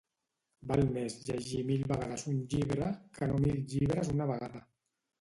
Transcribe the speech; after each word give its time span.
Val 0.71 0.81
més 0.95 1.17
llegir 1.27 1.61
mil 1.69 1.85
vegades 1.93 2.25
un 2.33 2.41
llibre, 2.57 2.91
que 3.21 3.31
no 3.35 3.39
mil 3.47 3.65
llibres 3.75 4.15
una 4.19 4.33
vegada 4.37 4.69